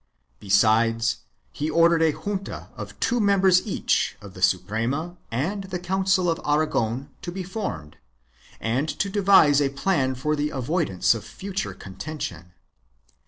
[0.39, 1.17] Besides,
[1.51, 6.41] he ordered a junta of two members each of the Suprema and the Council of
[6.43, 7.97] Aragon to be formed
[8.59, 12.53] and to devise a plan for the avoidance of future contention.